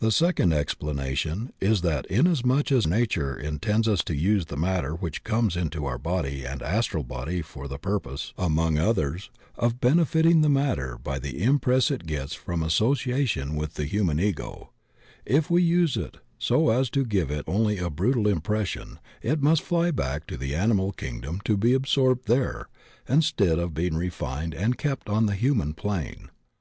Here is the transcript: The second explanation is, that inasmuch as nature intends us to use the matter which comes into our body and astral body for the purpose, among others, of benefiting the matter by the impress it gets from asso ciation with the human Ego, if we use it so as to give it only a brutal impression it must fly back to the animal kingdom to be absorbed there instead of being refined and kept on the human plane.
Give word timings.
The 0.00 0.10
second 0.10 0.52
explanation 0.52 1.52
is, 1.60 1.82
that 1.82 2.06
inasmuch 2.06 2.72
as 2.72 2.88
nature 2.88 3.36
intends 3.38 3.86
us 3.86 4.02
to 4.02 4.16
use 4.16 4.46
the 4.46 4.56
matter 4.56 4.96
which 4.96 5.22
comes 5.22 5.56
into 5.56 5.84
our 5.86 5.96
body 5.96 6.44
and 6.44 6.60
astral 6.60 7.04
body 7.04 7.40
for 7.40 7.68
the 7.68 7.78
purpose, 7.78 8.34
among 8.36 8.78
others, 8.78 9.30
of 9.54 9.80
benefiting 9.80 10.40
the 10.40 10.48
matter 10.48 10.98
by 11.00 11.20
the 11.20 11.40
impress 11.40 11.92
it 11.92 12.04
gets 12.04 12.34
from 12.34 12.64
asso 12.64 12.94
ciation 12.96 13.54
with 13.54 13.74
the 13.74 13.84
human 13.84 14.18
Ego, 14.18 14.72
if 15.24 15.48
we 15.48 15.62
use 15.62 15.96
it 15.96 16.16
so 16.36 16.70
as 16.70 16.90
to 16.90 17.04
give 17.04 17.30
it 17.30 17.44
only 17.46 17.78
a 17.78 17.88
brutal 17.88 18.26
impression 18.26 18.98
it 19.22 19.40
must 19.40 19.62
fly 19.62 19.92
back 19.92 20.26
to 20.26 20.36
the 20.36 20.52
animal 20.52 20.90
kingdom 20.90 21.40
to 21.44 21.56
be 21.56 21.74
absorbed 21.74 22.26
there 22.26 22.66
instead 23.08 23.60
of 23.60 23.72
being 23.72 23.94
refined 23.94 24.52
and 24.52 24.78
kept 24.78 25.08
on 25.08 25.26
the 25.26 25.34
human 25.36 25.74
plane. 25.74 26.28